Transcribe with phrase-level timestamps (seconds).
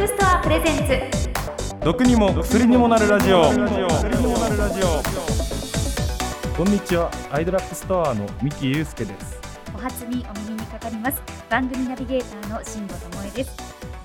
[0.00, 1.28] ッグストアプレゼンツ。
[1.84, 3.42] 毒にも薬にもなるラジオ。
[6.56, 7.10] こんにちは。
[7.30, 9.38] アイドラッグストアの三木祐介です。
[9.74, 11.20] お初にお耳にかかります。
[11.50, 13.54] 番組ナビゲーターの辛坊智恵です。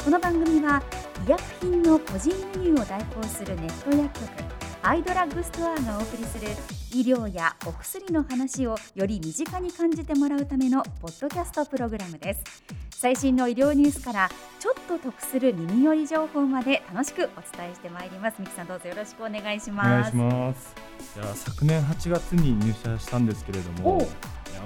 [0.03, 0.83] この番組は
[1.25, 2.29] 医薬品の個人
[2.61, 4.54] 輸入を代行するネット薬局
[4.87, 6.47] アイドラッグストアがお送りする
[6.93, 12.43] 医療やお薬の話をより身近に感じてもらうためのポッドキャストプログラムです
[12.91, 14.29] 最新の医療ニュースから
[14.59, 19.87] ちょっと得する耳寄り情報まで楽しくお伝えしてまいります三木さんどうぞよろしくお願いします。
[19.87, 20.75] お願いします。
[21.15, 24.07] いや昨年8月に入社したんですけれども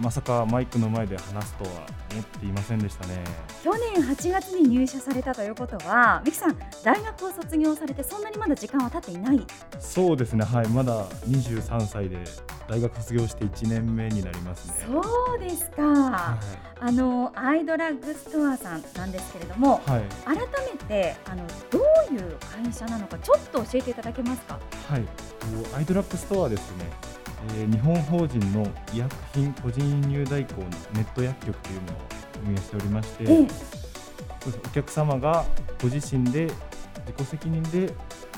[0.02, 1.70] まさかマイクの前で話すとは
[2.12, 3.24] 思っていませんでしたね。
[3.64, 9.46] 去年8月に入社されたということはミキさん大学を卒業されてそんなにまだ時間は経っていない？
[9.80, 12.18] そうですねはいまだ23歳で
[12.68, 14.86] 大学卒業して1年目になりますね。
[14.88, 21.80] そうですか、はい、あのアイドラッグストアさんなんですけれども、はい、改めてあのど
[22.12, 24.60] ういう会社なのかちょっと教えていただけますか？
[24.88, 25.04] はい。
[25.76, 26.86] アイドラッグストアですね
[27.58, 31.98] えー、日本法人の医薬品個人輸入代行のネット薬局というものを
[32.48, 33.48] 運営しておりまして、ええ、
[34.66, 35.46] お客様が
[35.82, 36.46] ご自身で
[37.08, 37.94] 自己責任で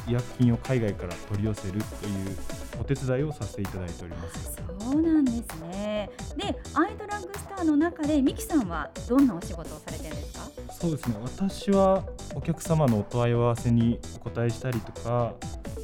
[0.08, 2.38] 医薬品を海外から取り寄せるという
[2.80, 4.60] お手伝いをさせていただいております。
[4.80, 6.10] そうなんですね。
[6.38, 10.50] でアイドラッグスターの中でミキさんはどんなお仕事をされてるんですか？
[10.72, 11.16] そうですね。
[11.22, 15.34] 私はお客様のお問い合わせにお答えしたりとか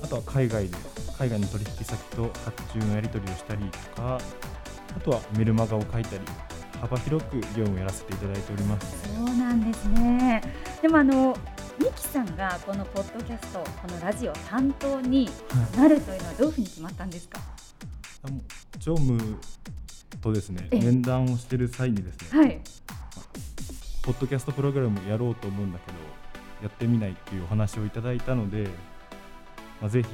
[0.01, 0.75] あとは海外で
[1.17, 3.65] 海外の取引先と発注のやり取りをしたり
[3.95, 4.19] とか
[4.95, 6.21] あとはメルマガを書いたり
[6.79, 9.15] 幅広く業務をやらせていただいております。
[9.15, 10.43] そうなんですね。
[10.81, 11.35] でもあの
[11.79, 15.29] ミキさんがこのポッドキャストこのラジオ担当に
[15.75, 17.39] なるというのはどういうふうに決まったんですか、
[18.23, 18.33] はい、
[18.79, 19.39] 常務
[20.21, 22.61] とですね面談をしている際にですね、はい、
[24.01, 25.97] ポッドキャストプログラムやろうと思うんだけど
[26.63, 28.63] やってみないっていうお話をいただいたので、
[29.79, 30.09] まあ、ぜひ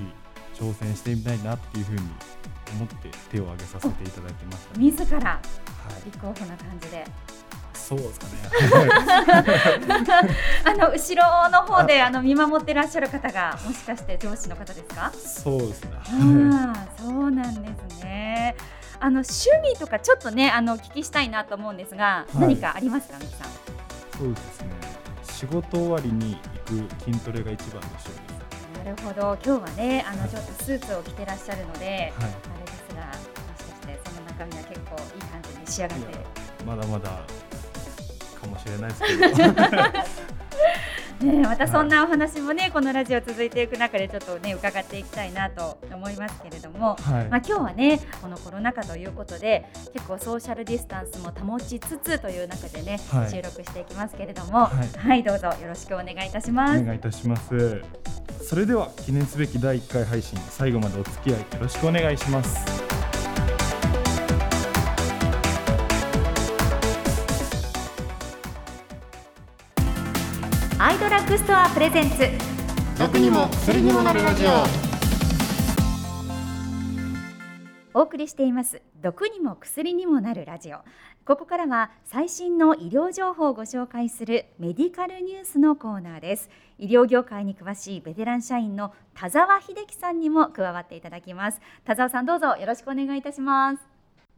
[0.53, 1.99] 挑戦してみたいなっていうふうに
[2.73, 5.39] 思って手を挙げさせていただきました、ね、自ら
[6.05, 7.07] 立候補な感じで、はい、
[7.73, 8.31] そうですかね。
[10.65, 15.11] あの後ろの方であの見守ってらっしゃる方がもしかして上司の方ですか？
[15.13, 15.91] そうですね。
[15.95, 18.55] あそうなんですね。
[18.99, 23.49] あの趣味とかちょっとねあのお聞きしたいなと思うんですが、はい、何かありますか、みさん？
[24.17, 24.67] そうですね。
[25.23, 28.32] 仕事終わりに行く筋トレが一番の趣味
[28.83, 29.37] なるほど。
[29.43, 36.05] 今日はねあのちょっとスーツを着てらっしゃるので、はい、あれですがもしかしてその中身は結構いい感じに仕上がって。
[36.65, 39.27] まだまだかもしれないですけど
[41.23, 56.81] ね、またそんなお話もね、このラジオ続いていく中でちょっとね伺っていきたいなと思いますけれども、はい、まあ今日はねこのコロナ禍ということで結構ソーシャルディスタンスも保ちつつという中でね、はい、収録していきますけれども、はい、はい、どうぞよろしくお願いいたします。
[56.81, 57.81] お願いいたします。
[58.41, 62.82] それでは記念すべき第1回配信最後までお付き合いよろしくお願いします。
[71.23, 72.17] ッグストアプレゼンツ。
[72.99, 74.49] 毒にも薬にもなるラジオ。
[77.97, 78.81] お送りしています。
[79.01, 80.79] 毒にも薬にもなるラジオ。
[81.25, 86.49] ここからは最新の医療情報をご紹介するメディカルニュースのコーナーです。
[86.77, 91.61] 医療業界に詳しいベテラン社員の田沢秀樹さんにも加わっていただきます。
[91.85, 93.79] 田沢さんどうぞよろしくお願いいたします。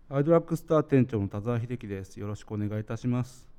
[0.10, 2.20] アイドラッグスター店長の田沢秀樹です。
[2.20, 3.55] よろしくお願いいたします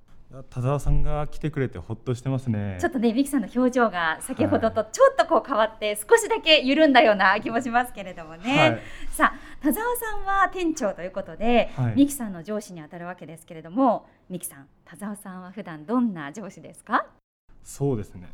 [0.50, 8.58] 田沢さんが来てくれてほっとしてますねちょっとね、ビキさんの表情が先ほどとちょっとこう変わって、少しだけ緩んだような気もしますけれどもね。
[8.58, 17.06] はい、さあ、田沢さんは店長ということで、はい、ミキさんの上司にあたるわけですけれども、ミキさん、田沢さんは普段どんな上司ですか？
[17.62, 18.28] そうですね。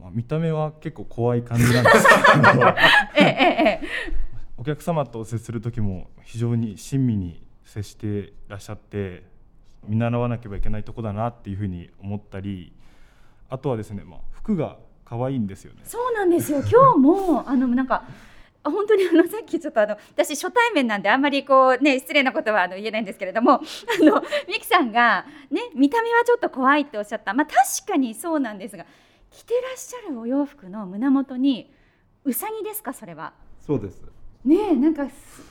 [0.00, 2.66] まあ、見た目は結構怖い感じなんですけど
[3.16, 3.86] ええええ、
[4.58, 9.22] お客様と接する時も非常に親身に接していらっしゃって
[9.88, 12.72] 見習わなければいけないとこだなっていうふうに思ったり
[13.48, 15.80] あとはですね、まあ、服が可愛いんですよね。
[15.84, 16.58] そうなんですよ。
[16.68, 18.02] 今日もあのなんか
[18.64, 23.60] 本当にあのさっきちょっとあの私初対面なんであんまりこうね失礼なことはあの言えないんですけれども あ
[24.04, 27.32] のミキさんがね見た目はちょっと怖いっておっしゃった。
[27.34, 28.84] まあ確かにそうなんですが
[29.30, 31.72] 着てらっしゃるお洋服の胸元に
[32.24, 33.32] うさぎですかそれは？
[33.60, 34.02] そうです
[34.46, 35.08] ねなんか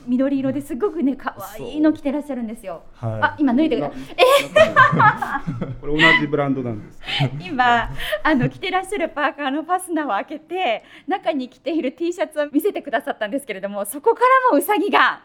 [0.08, 2.84] 緑色ですごくね可愛いの着てらっしゃるんですよ。
[2.94, 4.00] はい、あ今脱いでください。
[4.18, 5.72] え？
[5.82, 7.02] これ同じブランドなんです。
[7.42, 7.90] 今
[8.24, 15.22] あの着てらっしゃるパーカーのファスナーを開けて中に着ている T シャツを見せてくださったんですけれどもそこからもウサギが。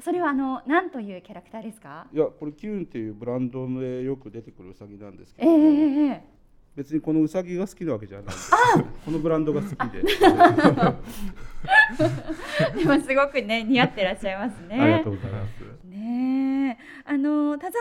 [0.00, 2.06] それはあの何というキャラクターですか？
[2.10, 6.20] いやこれキューンっていうブランドでよく出てくるウサギなんですけど、えー、
[6.76, 8.34] 別にこのうさぎが好きなわけじゃない
[9.04, 10.02] このブランドが好きで。
[12.76, 14.80] でもすごくね似合ってらっしゃいますね。
[14.80, 15.50] ありがとうございます。
[15.88, 17.74] ねあの田沢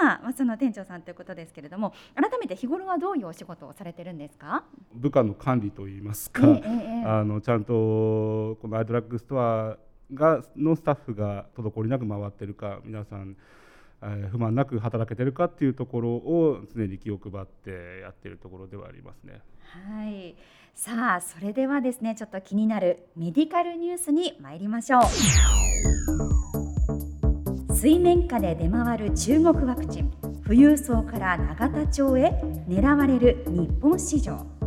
[0.00, 4.64] さんは、まあ、その店長さんということですけれども改めて日頃はどういうお仕事をされてるんですか？
[4.94, 7.04] 部下の管理といいますか、ええええ。
[7.06, 7.72] あのちゃんと
[8.60, 9.78] このアイドラッグストア
[10.12, 13.36] がのスタッフが滞りなく回ってるか皆さん、
[14.02, 19.40] え不満なく働けてるかっていうところを常に気を配ってやってるところではありますね。
[19.60, 20.36] はい。
[20.74, 25.02] さあそれではですねちょっと気になるメディカルニュースに参りましょう。
[27.74, 30.12] 水面下で出回る中国ワクチン。
[30.44, 32.30] 富裕層から永田町へ
[32.68, 34.57] 狙われる日本市場。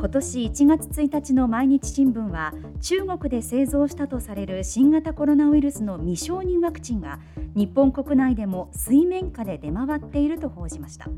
[0.00, 7.18] 今年1月1日の毎日新聞は中国で製造したとされる新型コロナウイルスの未承認ワクチンが
[7.54, 11.10] 日本国内でも水面下で出回っていると報じました。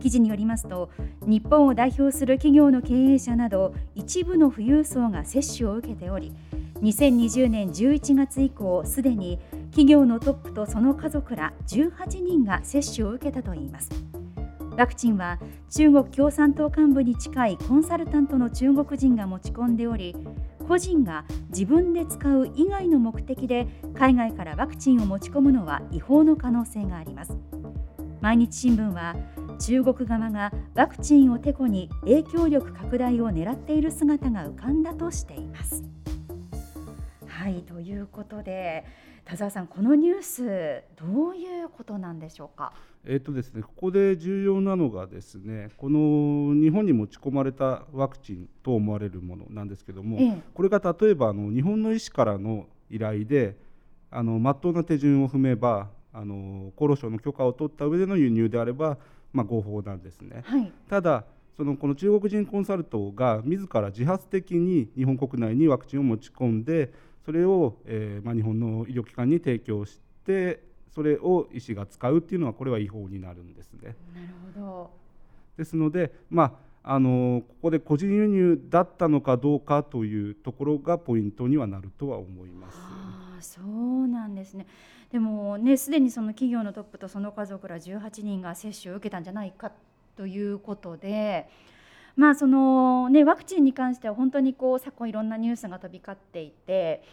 [0.00, 0.88] 記事によりますと
[1.26, 6.32] 日本を代表する企業の経営者など一部の富裕層が接種を受けており
[6.80, 13.90] 2020年11月以降すでに企業のトップとその家族ら18人が接種を受けたといいます。
[14.78, 15.40] ワクチンは
[15.70, 20.14] 中国共産党幹部に近いコンサルタントの中国人が持ち込んでおり
[20.68, 27.36] 個人が自分で使う以外の目的で海外からワクチンを持ち込むのは違法の可能性があります
[28.20, 29.16] 毎日新聞は
[29.58, 35.82] 中国側がワクチンをてこに影響力拡大を狙っている姿が浮かんだとしています。
[37.26, 38.84] はいということで
[39.28, 42.72] 田沢さんこのニュースどういうことなんでしょうか？
[43.04, 53.58] えーとですね、ここで重要なのがですねこの日本に持ち込まれたワクチンと思われるものなんですけども、ええこれが例えばあの日本の医師からの依頼で
[54.10, 58.96] あの真っ当な手順を踏めばあの厚労省の許可を取った上での輸入であれば、
[59.34, 60.40] まあ、合法なんですね。
[60.46, 66.92] はいただそのこの中国人コンサルトが自ら自発的に日本国内にワクチンを持ち込んで
[67.28, 70.62] それを、えーまあ、日本の医療機関に提供して
[70.94, 73.96] それを医師が使うっていうのはこれは違法になるんですね。
[74.14, 74.90] なるほど。
[75.58, 82.78] ですので、まあ、あのここで個人輸入だったのかどうかというところがポイントにはなるとは思います。
[82.78, 84.66] ああそうなんですね。
[85.12, 89.70] でもねすでにその企業のトップとその家族ら18人が接種を受けたんじゃないか
[90.16, 91.46] ということで。
[92.18, 97.04] まあそのね、ワクチンに関しては本当にこう昨今いろんなニュースが飛び交っていて、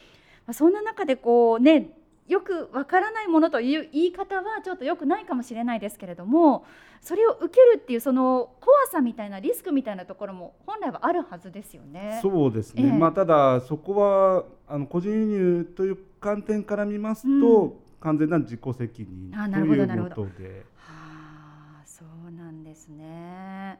[0.47, 1.91] まあ、そんな中でこう、ね、
[2.27, 6.65] よくわからないものという言い方はちょっとよくないかもしれないですけれども
[7.01, 12.17] それを受けるっていうその怖さみたいなリスクみたいなところも本来はあるはずですよね。
[12.23, 17.73] そうですね、ええまあ、ただそこはあの個人輸入という観点から見ますと、うん
[18.05, 20.65] 完全な自己責任あなるほというどなるほどことで。
[20.75, 23.79] はあそうなんですね。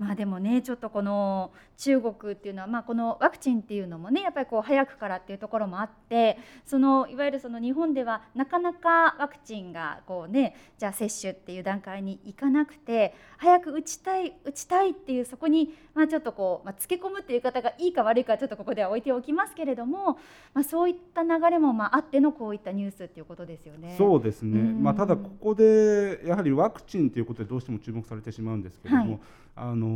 [0.00, 20.18] まあでもねちょっとこの中国っていうのは、まあ、このワクチンっていうのもねやっぱりこう早くからっていうところもあってそのいわゆるその日本ではなかなかワクチンがこうねじゃあ接種っていう段階にいかなくて早く打ちたい打ちたいっていうそこに、まあ、ちょっとこう、まあ、つけ込むっていう言い方がいいか悪いかはちょっとここでは置いておきますけれども、
[20.54, 23.94] まあ、そういった流れもまああってのこういったニュースっていうことですよね。
[23.98, 24.82] そうですね、うん。
[24.82, 29.20] まあ、ただここでやはりワクチンということでどうしても注目されてしまうんですけれども、はい。
[29.56, 29.89] あの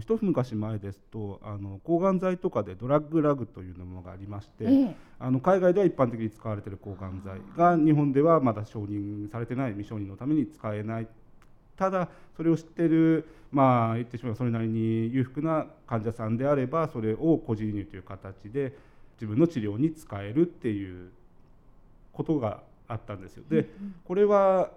[0.00, 4.96] 一昔前ですとあの抗がん剤とかでドラッグラグというものがありまして、ええ。
[5.18, 11.08] あの海外では一般的に使われている抗がん剤が日本ではまだ承認されてない未承認のために使えない。
[11.76, 18.74] ただそれを知っているまあ言ってしまえばそれなりに裕福な患者さんであればそれを個人輸入という形で
[19.16, 21.10] 自分の治療に使えるっていう
[22.12, 23.44] ことがあったんですよ。
[23.48, 23.68] で
[24.04, 24.70] これは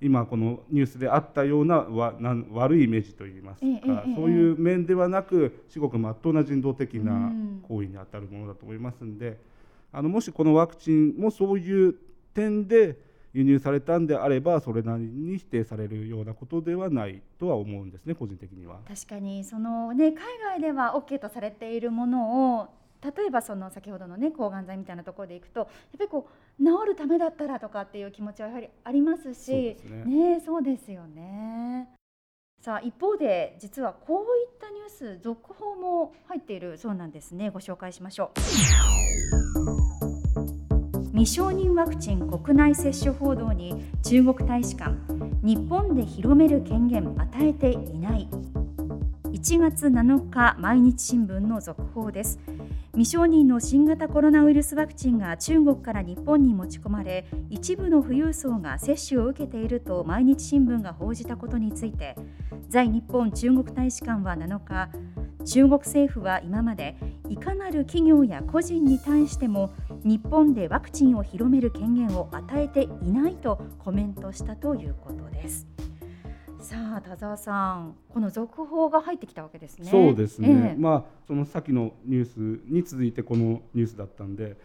[0.00, 9.38] 今このニュースであったようなわなん悪いイメージといいますか、そういう面ではなく至極真っ当な人道的うなん行為にあたるものだと思いますんで、
[9.92, 11.94] あのもしこのワクチンもそういう
[12.34, 12.98] 点で
[13.34, 18.78] 輸入されたんであればそれなりに否定されるようなことではないとは思うんですね個人的には。
[18.86, 22.68] 確かにその、ね、海外では OK とされているものを
[23.04, 25.68] 例えばその先ほどの、ね、抗がん剤みたいなところでいくとやっ
[25.98, 30.34] ぱりこう治るためだったらとかっていう気持ちはやはりありますしそうね。
[30.34, 31.88] ねそうですよね。
[32.60, 37.50] さあ一方で実はこういったニュース続報も入っているそうなんですね。
[37.50, 38.40] ご紹介しましょう。
[41.12, 44.96] 未承認ワクチン国内接種報道に中国大使館。
[45.44, 48.26] 日本で広める権限与えていない
[49.44, 52.40] 1月7日毎日新聞の続報です
[52.92, 62.16] 未承認の新型コロナウイルスワクチンが中国から日本に持ち込まれ一部の富裕層が接種を受けていると毎日新聞が報じたことについて
[62.70, 64.88] 在日本中国大使館は7日
[65.44, 66.96] 中国政府は今まで
[67.28, 69.74] いかなる企業や個人に対しても
[70.04, 75.73] 日本でワクチンを広める権限を与えていないとコメントしたということです。
[76.64, 79.90] さあ田沢さんこの続報が入ってきたわけですね。
[79.90, 84.56] そうですね、ええ、まあその先のニュースに続いてこのニュースだったんで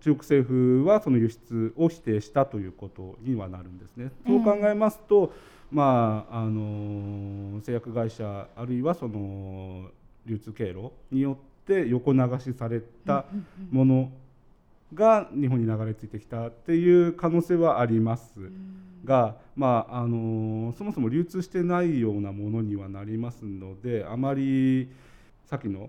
[0.00, 4.10] 中国政府はその輸出を否定したということにはなるんですね。
[4.26, 5.32] そう考えますと、
[5.72, 9.88] まああの製薬会社あるいはその
[10.26, 13.24] 流通経路によって横流しされた
[13.70, 14.12] もの
[14.94, 18.32] が日本に流れ着いてきたっていう可能性はあります。
[19.04, 24.90] が、まああのそもそも流通してないようなものにはなりますのであまり
[25.46, 25.88] さっきの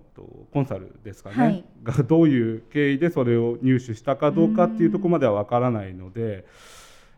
[0.53, 6.45] コンサルですかね、はい、がどういう経緯でそれを入手したかどうかっていうところまでは分からないので、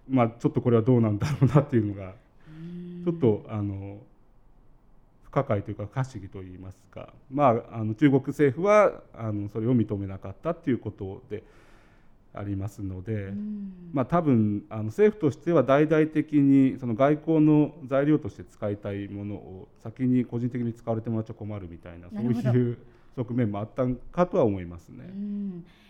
[0.09, 2.13] まあ、ちょっとこれはどうなんだろうなっていうのが
[3.03, 3.97] ちょっとあの
[5.23, 11.43] 不可解というか不思議といいますか、まあ、あの中国政府はあのそれを認めなかったっていうことで。
[12.33, 13.33] ありますので、
[13.91, 22.77] まあ、多分あの政府としては大々的にその外交の材料として使いたいものを先に個人的に使われてもらっちゃ困るみたいなそういう
[23.15, 25.09] 側面もあったかとは思いますね。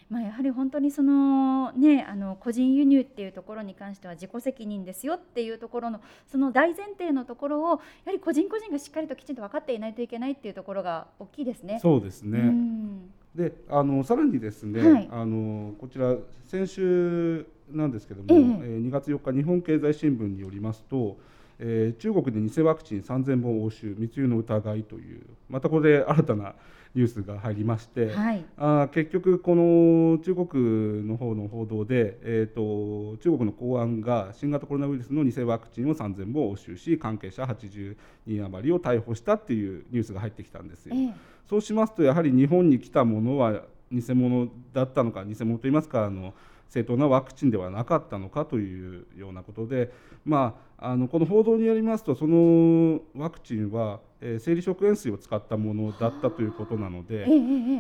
[0.10, 7.76] まあ、やはり本当にその、ね、あの個人輸入っていうところに関しては自己責任ですよっていうところのその大前提のところをや
[8.08, 11.78] はり個人個人がしっかりときちんと分かっていないといけないっていうところが大きいですね。
[11.80, 16.16] そうですね、うんであのさらにですね、はい、あのこちら
[16.48, 18.78] 先週なんですけども、ええ。
[18.80, 21.18] ー、2月4日日本経済新聞によりますと、
[21.60, 26.56] えー、中国で偽ワクチン3000本押収密輸の疑いというまたこれで新たな
[26.96, 37.96] ニュースが入りまして、はい、あ結局この中国の方の報道で、えーと、中国の公安が新型コロナウイルスの偽ワクチンを3000本押収し関係者80
[38.26, 40.96] 人余りを逮捕したっていうニュースが入ってきたんですよ。
[40.96, 41.14] え
[41.50, 46.36] そうしますとやはり日本に来たものは偽物だったのか偽物といいますかあの
[46.70, 49.92] 正当なワクチンではなかったのかというようなことで、
[50.24, 57.26] まあ、あのこの報道によりますとそのワクチンは、えー、生理食塩水を使ったものだったということなので、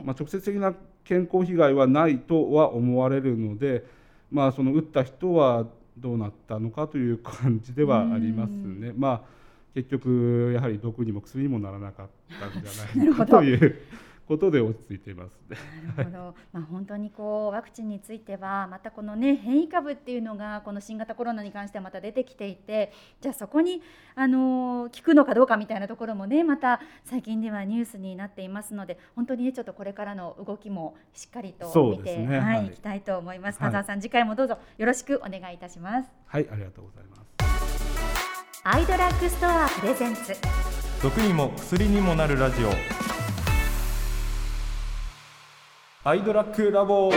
[0.04, 0.74] まあ、直接的な
[1.04, 3.86] 健康被害はないとは思われるので、
[4.32, 8.94] まあ、その打った人はどうなったのかという感じではありますね。
[8.98, 9.39] まあ
[9.74, 12.10] 結局やはり毒にも薬にもならなかっ
[12.40, 13.82] たんじゃないかという
[14.30, 15.40] ことで落ち着いています。
[15.98, 23.82] なるほど、まあ、本当にこうワクチンについてはまたこのね変異株っていうのがこの新型コロナに関してはまた出てきていてじゃあそこに
[24.14, 31.66] あの効くのかどうかみたいなところもねまた最近ではニュースになっていますので本当にねちょっとこれからの動きもしっかりと
[31.98, 33.58] 見て、ね、はい、い、きたいと思います。
[33.58, 36.10] 田沢さん、次回もどうぞよろしくお願いいたします。
[36.28, 37.29] はいありがとうございます。
[38.62, 40.36] アイドラッグストアプレゼンツ。
[41.02, 42.72] 毒にも薬にもなるラジオ。
[46.04, 47.10] アイドラッグラボ。
[47.10, 47.16] こ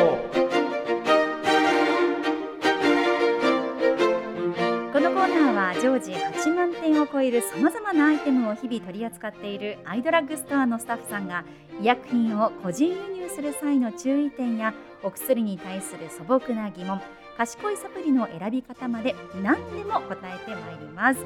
[5.01, 11.45] のコーナーは常時8万点を超えるさまざまなアイテムを日々取り扱っているアイドラッグストアのスタッフさんが
[11.81, 12.95] 医薬品を個人輸
[13.25, 17.01] 入する際の注意点やお薬に対する素朴な疑問
[17.37, 21.25] 賢いサプリの選び方まで何でも答えてまいります。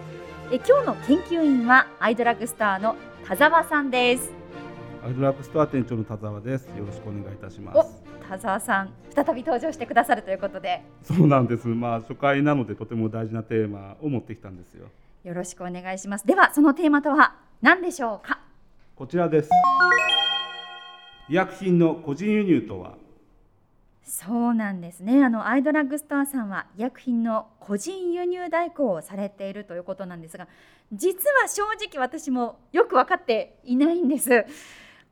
[0.52, 2.96] え今日の研究員はアイドラッグストアの
[3.26, 4.32] 田沢さんです。
[5.04, 6.66] アイドラッグストア店長の田沢です。
[6.68, 8.02] よろしくお願いいたします。
[8.28, 10.82] 田沢さん再び登場してくださるということで。
[11.02, 11.66] そうなんです。
[11.68, 14.86] まあ初回なのでとても大事なテーマを持ってきたんですよ。
[15.24, 16.26] よろしくお願いします。
[16.26, 18.38] ではそのテーマとは何でしょうか？
[18.94, 19.50] こちらです。
[21.28, 22.94] 医薬品の個人輸入とは
[24.06, 25.24] そうなんですね。
[25.24, 30.46] あのアイドラッグストアさんは医薬品の個人輸入代行をされているということなんですが
[30.92, 34.46] 実は正直私もよく分かっていないんです。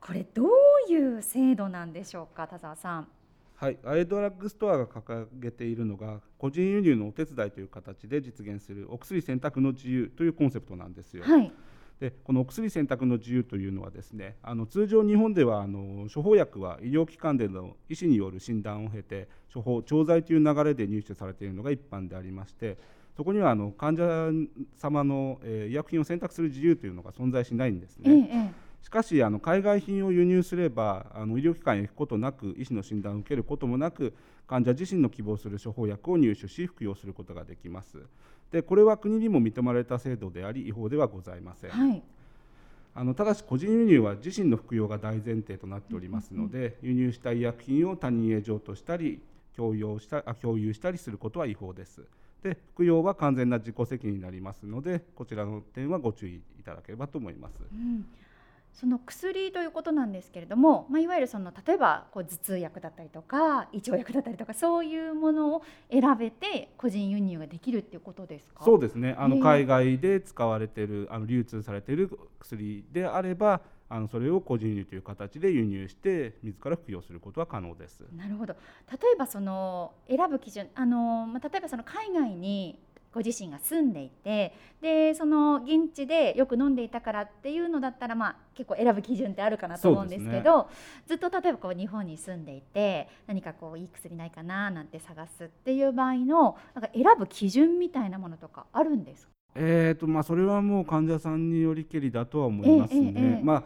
[0.00, 3.08] これどういう制度なんでしょうか田沢さん。
[3.56, 3.78] はい。
[3.84, 11.52] アイドラッグストアが掲げているのが個人輸入のお手伝いという形で実現するお薬選択の自由というコンセプトなんですよ、はい
[12.00, 22.76] でこのお薬選択の自由というのはですねあの通常日本ではあの処方薬は医療機関での医師による診断を経て処方調剤という流れで入手されているのが一般でありまして
[23.16, 24.30] そこにはあの患者
[24.76, 28.10] 様の、えー、医薬品を選択する自由というのが存在しないんですね。
[28.10, 34.12] ええしかしあの海外品を輸入すればあの医療機関へ行くことなく医師の診断を受けることもなく
[34.46, 37.96] 患者自身の希望する処方薬を入手し服用することができます。
[38.52, 41.70] でこれは国にも認められた制度であり違法ではございません。
[41.70, 42.02] はい
[42.96, 49.20] あのただし個人輸入は自身の服用が大前提となっておりますので、輸入した医薬品を他人へ譲渡したり
[49.56, 52.02] 共用したあ共有したりすることは違法です。
[52.42, 57.58] で服用は完全な自己責任になりますのでこちらの点はご注意いただければと思います。
[57.72, 58.04] うん
[58.74, 68.64] その薬ということなんですけれども、まあ、いわゆるその例えばこう頭痛薬だったりとか胃腸薬だったりとかそういうものを選べて個人輸入ができるっていうことですか？
[68.64, 69.14] そうですね。
[69.18, 78.02] あの海外で使われているあの流通されている薬であればあのそれを個人輸入という形で輸入して自ら服用することは可能です。
[78.16, 78.54] なるほど。
[78.90, 82.78] 例えばその選ぶ基準あの、まあ、例えばその海外に
[83.14, 84.52] ご自身が住んでいて
[84.82, 90.68] でその現地でよく飲んでいたからっていうのだったら、まあ、結構選ぶ基準ってあるかなと思うんですけど、ね、
[91.06, 99.32] ずっと例えばこう日本に住んでいて何かこういい薬ないかななんて探すっていう場合のなんか選ぶ基準みたいなものとかあるんですか？
[99.54, 103.12] えーとまあ、それはもう患者さんによりけりだとは思いますね。
[103.14, 103.62] えーえー、まあ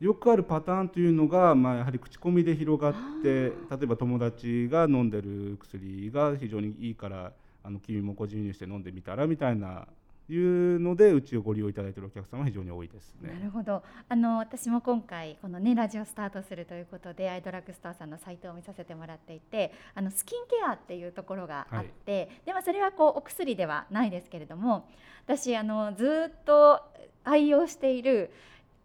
[0.00, 7.32] よくあるパターンというのが、まあ、やはり口コミで広がって例えば友達が飲んでる薬が非常にいいから
[7.64, 9.88] あの君も個人輸入して飲んでみたらみたいな
[10.28, 13.30] いうのでうちをご利用いただいているお客様は非常に多いですね。
[13.38, 13.82] なるほど。
[14.08, 24.88] あの私も今回このねラジオスタートするということでアイドラッグストアさんのサイトを見させてもらっていて、あのスキンケアっていうところがあって、はい、でもそれはこうお薬ではないですけれども、
[25.26, 26.80] 私あのずっと
[27.24, 28.30] 愛用している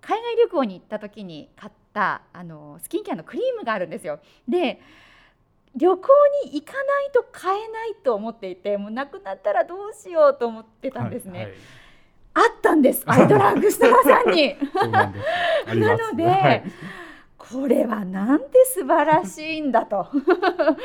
[0.02, 4.20] 海外旅行に行った時に買ったあのスキンケアのクリームがあるんですよ。
[4.48, 4.82] で。
[5.76, 6.08] 旅行
[6.46, 11.32] に行かないと買えないと思っていてもうなくなったらどうしようと思ってたんですね。
[11.32, 11.56] はいはい、
[12.34, 14.56] あったんですアイドラッグストアさんに。
[15.80, 16.64] なので、はい、
[17.38, 20.08] これはなんて素晴らしいんだと。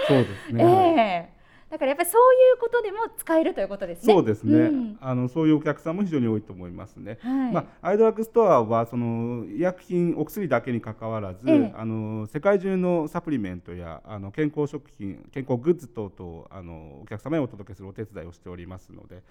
[0.06, 1.28] そうですね。
[1.28, 1.34] えー
[1.74, 4.14] だからやっぱりそういうことでも使えるということですね。
[4.14, 4.58] そうですね。
[4.58, 7.18] うん、あのそういうお客さんも非常に多いと思いますね。
[7.20, 19.24] はい、まあアイドラッグストアはその医薬品お薬だけにかかわらず、ええ、あの世界中のサプリメントやあの健康食品、健康グッズ等々あのお客様へお届けするお手伝いをしておりますので、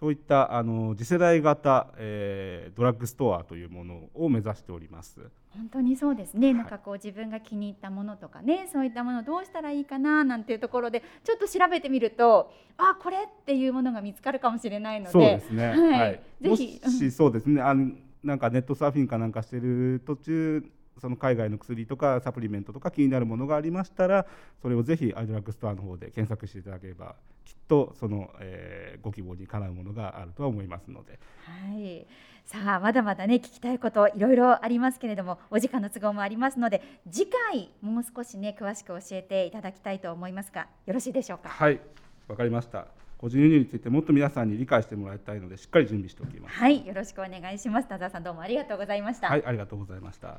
[0.00, 5.20] そういったあの次世代型、えー、ドラッグストアというものを目指しております。
[5.56, 16.80] 本当にそうですね、はい、なんかこう自分が気に入ったものとかねそういったものどうしたらいいかななんていうところでちょっと調べてみるとあこれっていうものが見つかるかもしれないのでそうですね、はい、はい、ぜひ。
[16.82, 17.60] もしそうですね。
[17.60, 17.90] あの
[18.22, 24.26] なんかネットサーフィンかなんかしてる途中その海外の薬とかサプリメントとか気になるものがありましたら
[24.60, 31.18] それをぜひアイドラッグストアの方で検索していただければきっとその、えー、ご希望にかなうものがあるとは思いますので。
[31.44, 32.06] はい
[32.50, 41.48] さあまだまだね聞きたいこといろいろありますけれどもお時間の都合もありますので次回もう少しね詳しく教えていただきたいと思いますがよろしいでしょうか？
[41.48, 41.78] はい
[42.26, 42.88] わかりました。
[43.18, 46.56] 個人輸入についてもっと皆さんに理解してもらいたいのでしっかり準備しておきます。
[46.56, 47.88] はいよろしくお願いします。
[47.88, 49.28] 田澤さんどうもありがとうございました。
[49.28, 50.38] はいありがとうございました。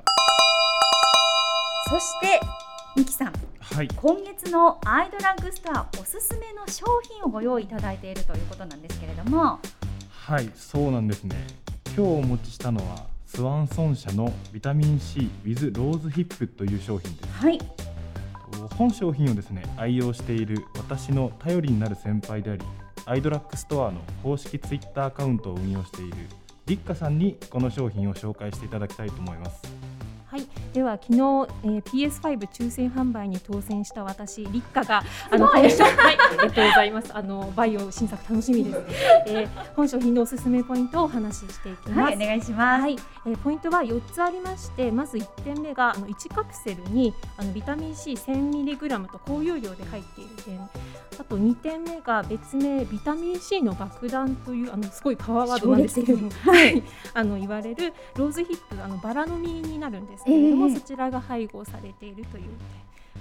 [1.88, 2.40] そして
[2.94, 9.58] ミキさん、はい、今月のアイドラッグストアおすすめの商品をご用意いただいているということなんですけれども。
[10.10, 11.34] はいそうなんですね
[11.94, 17.58] 今日お持ちしたのはスワンソン社のビタミン C with ローズヒップという商品です、はい、
[18.78, 22.62] 本商品をですね愛用している私の頼りになる先輩であり
[23.04, 26.16] アイドラッグストアの公式ツイッターアカウントを運用している
[26.64, 29.60] リッカさんにこの商品を紹介していただきたいと思います
[30.32, 37.14] はい、では昨日、えー、PS5 抽選販売に当選した私立花があの本商 はいありがとうございます。
[37.14, 38.80] あのバイオ新作楽しみです、
[39.26, 42.96] えー、本商品のおすすめポイントをお話ししていきます、はい、お願いします、はい。
[43.26, 50.58] えー、ポイントは4つありましてまず1点目があの1カプセルにあのビタミン C1000 ミリグラムと高容量で入っている点。
[51.18, 56.82] あと2点目が別名ビタミン C の爆弾というあのすごいパワーワードなんですけれども、はい、
[57.14, 62.44] あの言われるローズヒップあのバラの実になるんですけれども、えー、そちらが配合されているという。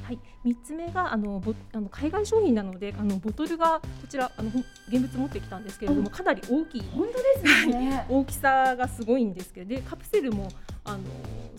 [0.04, 4.50] はい、3つ目があのボあの海外商品なのであのボトルがこちらあの
[4.90, 6.82] 現物持ってきたんですけれどもかなり大きい。
[6.94, 8.06] 本当ですね。
[8.10, 10.50] 大きさがすごいんですけどでカプセルも
[10.84, 11.00] あの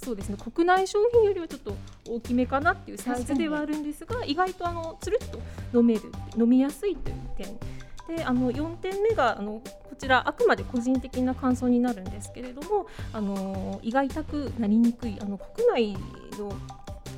[0.03, 0.37] そうですね。
[0.37, 1.77] 国内商品よりはちょっと
[2.09, 6.03] 大きめかなっていうサイズではあるんですが意外とあのつるっと飲める
[6.37, 7.47] 飲みやすいという点
[8.09, 15.97] であの4点目があのこちらあくまで個人的な感想になるんですけれどもあの胃が痛くなりにくいあの国内
[16.39, 16.53] の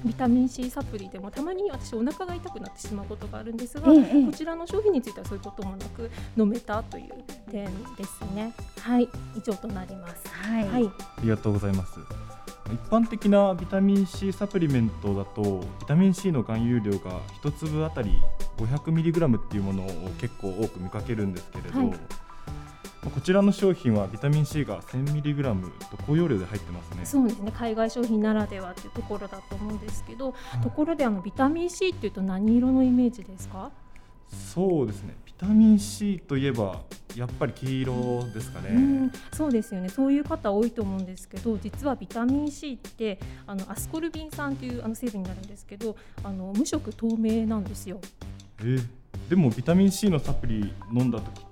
[0.05, 7.15] ビタミン C サプリでもたまに私お腹が痛くなってしまうことがあるんですが、ええ、こちらの商品についてはそういうこともなく飲めたという
[7.51, 7.65] 点
[7.97, 8.53] ですね。
[8.81, 10.29] はい以上となります。
[10.29, 11.99] はい、はい、ありがとうございます。
[12.67, 18.11] 一般的なビタミン C サプリメントだとビタミン C の含有量が1粒あたり
[18.57, 21.93] 500mg っていうものを結構多く見かけるんですけれど、はい、
[23.13, 27.05] こちらの商品はビタミン C が 1000mg と高容量で入ってますね。
[27.05, 27.53] そうですね。
[27.57, 33.71] 海外商品ならではというところだと思うんですけど、はい、ところであのビタミン C っていうと何色のイメージですか？
[34.55, 35.15] そうですね。
[35.27, 36.83] ビタミン C といえば
[37.15, 39.89] やっぱり黄色ですかね、うん、そうですよね。
[39.89, 48.01] そういう方多いと思うんですけど実はビタミン C ってあのアスコルビン酸というあの成分になるんですけどあの無色透明なんですよ。
[48.61, 48.87] えー、
[49.29, 51.45] でもビタミン C のサプリ飲んだ時、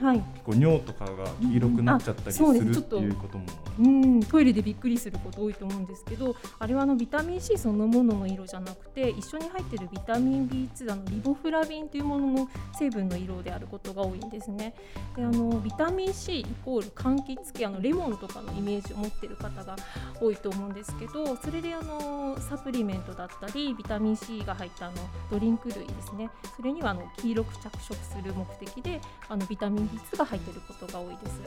[0.00, 3.44] はい、結構尿とかが黄色くなっちゃったりする、うん、っていうことも。
[3.78, 4.20] うん。
[4.20, 14.74] トイレでびっくりすること多いと思うんですけどあれはあのビタミン C そのものの色じゃなくて一緒に入っているビタミン B2 あのリボフラビンというものの成分の色であることが多いんですね。
[15.16, 19.76] であのビタミン C イコール柑橘系あのレモンとかのイメージを持っている方が
[20.20, 24.96] 多いと思うんですけどそれであのサプリメントだったりビタミン C が入ったあの
[25.30, 26.30] ドリンク類ですね。
[26.56, 31.42] それにはあの黄色く着色する目的であのビタミン B2 が入っていることが多いです。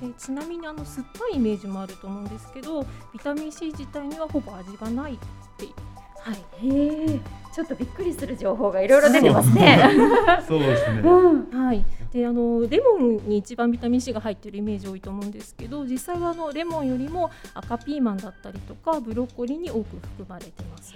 [0.00, 5.16] でちなみにあの酸っぱいイメージもあると思うんですけどビタミン C 自体にはほぼ味がないっ
[5.56, 5.66] て
[6.22, 6.36] はい、
[6.68, 7.20] へえ、
[7.52, 9.76] ちょっとびっくりする情報がいろいろ出てますね。
[10.46, 11.00] そうですね。
[11.00, 11.84] うん、はい。
[12.12, 20.94] で、あのレモンに一番ビタミン C が入っているイメージ多いと思うんですけど、実際はあのレモンよりも赤ピーマンだったりとかブロッコリーに多く含まれてます。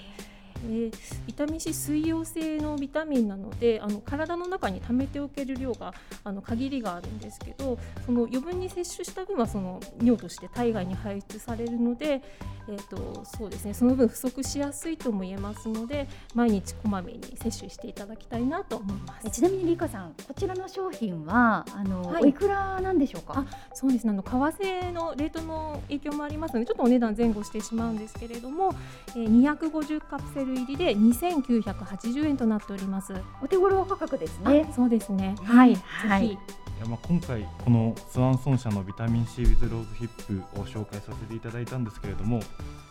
[0.57, 0.91] で
[1.27, 12.23] ビタミン C 水溶性のビタミンなのであの体の中に溜めておける量があの限りがあるんですけどその余分に摂取した分はその尿として体外に排出されるので、
[12.69, 19.31] えーとそうですね、その分不足しやすいとも言えますので毎日こまめに摂取していただきたいなと思います。
[19.31, 23.35] ちなみにリカさんこちらの商品はあの、はい、おいくらなんでしょうか？
[23.39, 28.75] あそうですねあの為替のレートの影響もありますのでちょっとお値段前後してしまうんですけれども、
[29.11, 33.15] えー、250カプセル入りで2980円となっております。
[33.43, 34.71] お手頃価格ですね。
[34.75, 35.35] そうですね。
[35.43, 42.41] はい、はい、いやまあ今回このスワンソン社のビタミン C ウィズローズヒップを紹介させていただいたんですけれども、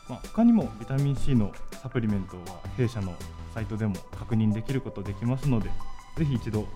[0.09, 3.13] まあ、他にもビタミン C のサプリメントは弊社の
[3.53, 5.69] サイトでも確認できることできますので
[6.17, 6.67] ぜひ一度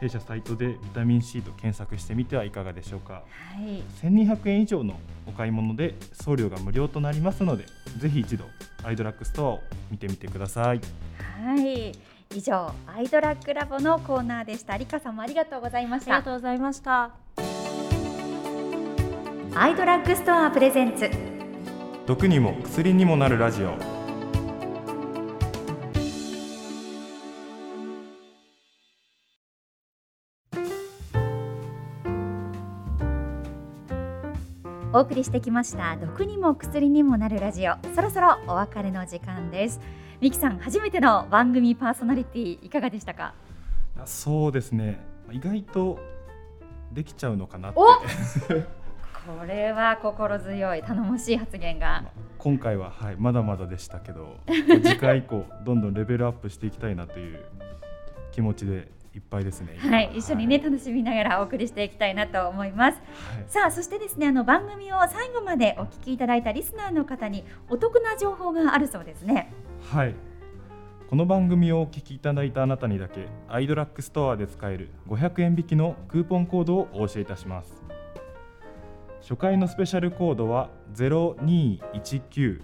[0.00, 3.22] 弊社サイトでビタミン C と検索してみてはいかがでしょうか、は
[3.60, 7.64] い、1200円以上のお買い物で送料が無料となりますので
[7.98, 8.44] ぜひ一度
[8.84, 10.80] アイドラッグストアを見てみてください。
[11.42, 11.92] はい。
[12.34, 14.76] 以上アイドラッグラボのコーナーでした。
[14.76, 16.16] りかさんもありがとうございました。
[16.16, 17.10] ありがとうございました。
[19.54, 21.10] アイドラッグストアプレゼンツ。
[22.06, 23.95] 毒にも薬にもなるラジオ
[34.96, 37.74] お送りしてきました毒にも薬にもなるラジオ。
[37.94, 39.78] そろそろお別れの時間です。
[40.22, 43.34] ミキさん初めての番組パーソナリティいかがでしたか？
[44.06, 44.98] そうですね。
[45.30, 45.98] 意外と
[46.92, 47.78] できちゃうのかなって。
[47.78, 50.82] これは心強い。
[50.82, 52.02] 頼もしい発言が。
[52.38, 57.44] 今回ははいまだまだでしたけど次回以降どんどんレベルアップしていきたいなという
[58.32, 59.76] 気持ちでいっぱいですね。
[59.78, 62.98] はい、一緒にね、はい、楽しみながらお送りしていきたいなと思います。
[62.98, 69.52] はい、さあ、そしてですね、あの番組を最後までお聞きいただいたリスナーの方にお得な情報があるそうですね。
[69.90, 70.14] はい。
[71.08, 77.82] この番組をお聞きいただいたあなたにだけアイドラックストアで使える500円引きのクーポンコードをお教えいたします。
[79.20, 82.60] 初回のスペシャルコードは0219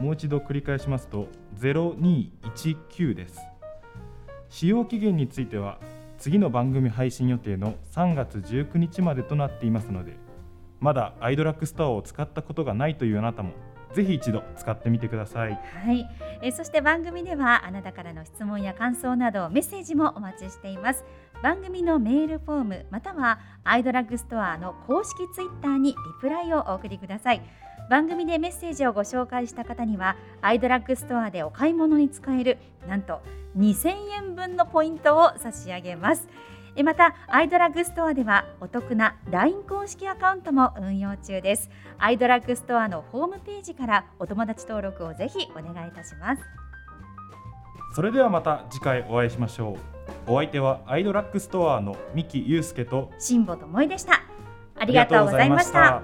[0.00, 3.40] もう一度繰り返しますと0219です
[4.48, 5.78] 使用期限については
[6.18, 10.16] 次の番組配信予定の3月19日までとなっていますので
[10.80, 13.52] まだアイドラッグストアを使ったことがないというあなたも
[13.94, 15.52] ぜひ一度使ってみてください。
[15.52, 16.06] はい、
[16.42, 21.02] えそして番組ではあなたからの質問や感想などメッセージもお待ちしています。
[21.42, 27.42] 番組のメールフォームまたはアイドラッグストアの公式ツイッターにリプライをお送りください。
[27.88, 33.20] 番組でメッセージをご紹介した方にはアイドラッグストアでお買い物に使えるなんと
[33.56, 36.28] 2000円分のポイントを差し上げます。
[36.84, 41.70] またアイドラッグストアではお得な LINE 公式アカウントも運用中です。
[41.96, 46.42] アイドラッグストアのホームページからお友達登録をぜひお願いいたします。
[47.94, 49.78] それではまた次回お会いしましょ
[50.28, 50.32] う。
[50.32, 54.20] お相手はアイドラッグストアの三木祐介と辛坊智恵でした。
[54.78, 56.02] ありがとうございました